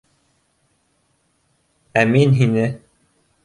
—Ә 2.03 2.07
мин 2.15 2.37
һине 2.43 2.69